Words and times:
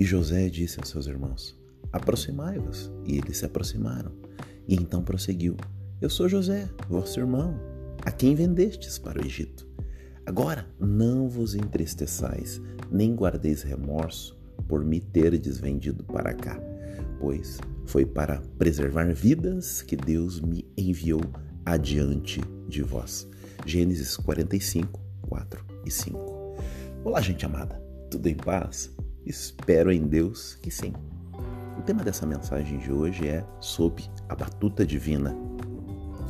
E 0.00 0.04
José 0.04 0.48
disse 0.48 0.80
aos 0.80 0.88
seus 0.88 1.06
irmãos: 1.06 1.54
Aproximai-vos. 1.92 2.90
E 3.04 3.18
eles 3.18 3.36
se 3.36 3.44
aproximaram. 3.44 4.10
E 4.66 4.74
então 4.74 5.04
prosseguiu: 5.04 5.58
Eu 6.00 6.08
sou 6.08 6.26
José, 6.26 6.70
vosso 6.88 7.20
irmão, 7.20 7.54
a 8.02 8.10
quem 8.10 8.34
vendestes 8.34 8.98
para 8.98 9.20
o 9.20 9.26
Egito. 9.26 9.68
Agora 10.24 10.66
não 10.78 11.28
vos 11.28 11.54
entristeçais, 11.54 12.62
nem 12.90 13.14
guardeis 13.14 13.62
remorso 13.62 14.38
por 14.66 14.82
me 14.82 15.00
terdes 15.00 15.58
vendido 15.58 16.02
para 16.04 16.32
cá, 16.32 16.58
pois 17.18 17.58
foi 17.84 18.06
para 18.06 18.40
preservar 18.56 19.12
vidas 19.12 19.82
que 19.82 19.96
Deus 19.96 20.40
me 20.40 20.64
enviou 20.78 21.20
adiante 21.64 22.40
de 22.68 22.82
vós. 22.82 23.28
Gênesis 23.66 24.16
45, 24.16 24.98
4 25.22 25.64
e 25.84 25.90
5. 25.90 26.18
Olá, 27.04 27.20
gente 27.20 27.44
amada, 27.44 27.82
tudo 28.10 28.28
em 28.28 28.36
paz? 28.36 28.90
Espero 29.30 29.92
em 29.92 30.08
Deus 30.08 30.56
que 30.56 30.70
sim. 30.72 30.92
O 31.78 31.82
tema 31.82 32.02
dessa 32.02 32.26
mensagem 32.26 32.78
de 32.78 32.92
hoje 32.92 33.28
é 33.28 33.44
sob 33.60 34.04
a 34.28 34.34
batuta 34.34 34.84
divina. 34.84 35.34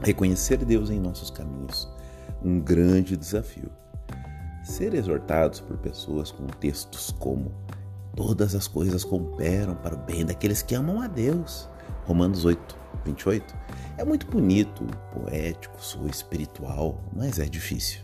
Reconhecer 0.03 0.59
Deus 0.65 0.91
em 0.91 1.01
nossos 1.01 1.31
caminhos, 1.31 1.89
um 2.45 2.61
grande 2.61 3.17
desafio. 3.17 3.71
Ser 4.63 4.93
exortados 4.93 5.61
por 5.61 5.79
pessoas 5.79 6.31
com 6.31 6.47
textos 6.47 7.11
como 7.19 7.51
Todas 8.17 8.55
as 8.55 8.67
coisas 8.67 9.05
cooperam 9.05 9.75
para 9.77 9.95
o 9.95 9.99
bem 9.99 10.27
daqueles 10.27 10.63
que 10.63 10.75
amam 10.75 11.01
a 11.01 11.07
Deus. 11.07 11.69
Romanos 12.05 12.45
8, 12.45 12.77
28. 13.05 13.55
É 13.97 14.05
muito 14.05 14.27
bonito, 14.27 14.85
poético, 15.13 15.83
sou 15.83 16.07
espiritual, 16.07 17.03
mas 17.15 17.39
é 17.39 17.47
difícil. 17.47 18.01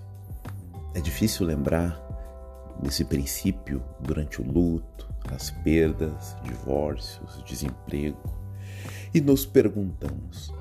É 0.95 1.01
difícil 1.01 1.45
lembrar 1.45 2.06
desse 2.83 3.05
princípio 3.05 3.83
durante 4.01 4.41
o 4.41 4.45
luto, 4.45 5.09
as 5.31 5.51
perdas, 5.51 6.37
divórcios, 6.43 7.43
desemprego. 7.45 8.19
E 9.15 9.21
nos 9.21 9.47
perguntamos: 9.47 10.53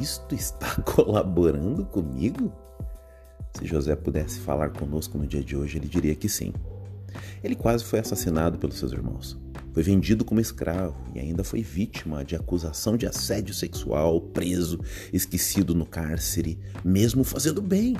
isto 0.00 0.34
está 0.34 0.76
colaborando 0.84 1.84
comigo? 1.86 2.52
Se 3.56 3.66
José 3.66 3.96
pudesse 3.96 4.38
falar 4.40 4.70
conosco 4.70 5.16
no 5.16 5.26
dia 5.26 5.42
de 5.42 5.56
hoje, 5.56 5.78
ele 5.78 5.88
diria 5.88 6.14
que 6.14 6.28
sim. 6.28 6.52
Ele 7.42 7.54
quase 7.54 7.84
foi 7.84 7.98
assassinado 7.98 8.58
pelos 8.58 8.78
seus 8.78 8.92
irmãos. 8.92 9.38
Foi 9.72 9.82
vendido 9.82 10.24
como 10.24 10.40
escravo 10.40 10.96
e 11.14 11.20
ainda 11.20 11.44
foi 11.44 11.62
vítima 11.62 12.24
de 12.24 12.34
acusação 12.34 12.96
de 12.96 13.06
assédio 13.06 13.54
sexual, 13.54 14.20
preso, 14.20 14.80
esquecido 15.12 15.74
no 15.74 15.86
cárcere, 15.86 16.58
mesmo 16.84 17.24
fazendo 17.24 17.60
bem. 17.60 17.94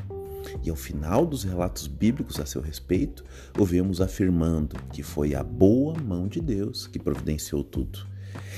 E 0.63 0.71
ao 0.71 0.77
final 0.77 1.27
dos 1.27 1.45
relatos 1.45 1.87
bíblicos 1.87 2.41
a 2.41 2.47
seu 2.47 2.61
respeito, 2.61 3.25
o 3.59 3.65
vemos 3.65 4.01
afirmando 4.01 4.77
que 4.93 5.03
foi 5.03 5.35
a 5.35 5.43
boa 5.43 5.95
mão 5.99 6.29
de 6.29 6.41
Deus 6.41 6.87
que 6.87 6.99
providenciou 6.99 7.63
tudo. 7.65 8.07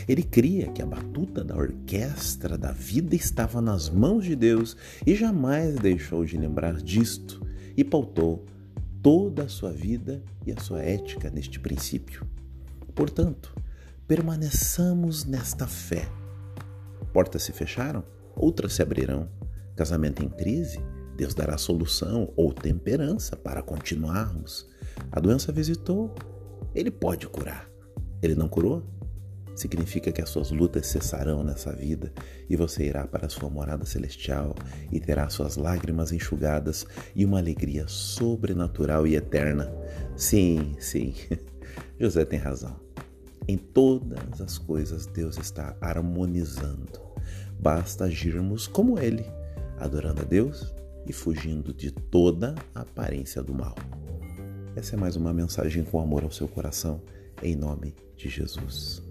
Ele 0.09 0.23
cria 0.23 0.71
que 0.73 0.83
a 0.83 0.87
batuta 0.87 1.45
da 1.45 1.57
orquestra 1.57 2.57
da 2.57 2.73
vida 2.73 3.15
estava 3.15 3.61
nas 3.61 3.89
mãos 3.89 4.25
de 4.25 4.35
Deus 4.35 4.77
e 5.07 5.15
jamais 5.15 5.77
deixou 5.77 6.25
de 6.25 6.37
lembrar 6.37 6.77
disto 6.77 7.47
e 7.77 7.85
pautou 7.85 8.45
toda 9.03 9.45
a 9.45 9.49
sua 9.49 9.73
vida 9.73 10.23
e 10.47 10.53
a 10.53 10.61
sua 10.61 10.83
ética 10.83 11.31
neste 11.31 11.61
princípio. 11.61 12.27
Portanto, 12.95 13.55
permaneçamos 14.07 15.25
nesta 15.25 15.67
fé. 15.67 16.09
Portas 17.13 17.43
se 17.43 17.53
fecharam, 17.53 18.03
outras 18.35 18.73
se 18.73 18.83
abrirão. 18.83 19.29
Casamento 19.77 20.25
em 20.25 20.29
crise, 20.29 20.81
Deus 21.19 21.35
dará 21.35 21.59
solução 21.59 22.33
ou 22.37 22.53
temperança 22.53 23.35
para 23.35 23.61
continuarmos. 23.61 24.69
A 25.11 25.19
doença 25.19 25.51
visitou, 25.51 26.15
Ele 26.73 26.93
pode 26.93 27.27
curar. 27.27 27.69
Ele 28.23 28.37
não 28.37 28.49
curou? 28.49 28.85
significa 29.57 30.13
que 30.13 30.23
as 30.23 30.29
suas 30.29 30.53
lutas 30.53 30.87
cessarão 30.87 31.43
nessa 31.43 31.73
vida 31.73 32.13
e 32.49 32.55
você 32.55 32.85
irá 32.85 33.05
para 33.09 33.27
a 33.27 33.29
sua 33.29 33.51
morada 33.51 33.85
celestial 33.85 34.55
e 34.93 35.01
terá 35.01 35.29
suas 35.29 35.57
lágrimas 35.57 36.13
enxugadas 36.13 36.87
e 37.13 37.25
uma 37.25 37.41
alegria 37.41 37.89
sobrenatural 37.89 39.05
e 39.05 39.17
eterna. 39.17 39.69
Sim, 40.17 40.77
sim, 40.79 41.13
José 41.99 42.25
tem 42.25 42.39
razão. 42.39 42.79
Em 43.49 43.59
todas 43.59 44.41
as 44.41 44.57
coisas 44.59 45.07
Deus 45.07 45.37
está 45.37 45.77
harmonizando. 45.81 47.01
Basta 47.59 48.05
agirmos 48.05 48.69
como 48.69 49.01
Ele, 49.01 49.27
adorando 49.81 50.23
a 50.23 50.25
Deus 50.25 50.73
e 51.09 51.13
fugindo 51.13 51.73
de 51.73 51.91
toda 51.91 52.55
a 52.75 52.83
aparência 52.83 53.43
do 53.43 53.55
mal. 53.55 53.75
Essa 54.77 54.95
é 54.95 54.99
mais 54.99 55.17
uma 55.17 55.33
mensagem 55.33 55.83
com 55.83 56.01
amor 56.01 56.23
ao 56.23 56.31
seu 56.31 56.47
coração, 56.47 57.01
em 57.43 57.57
nome 57.57 57.95
de 58.17 58.29
Jesus. 58.29 59.08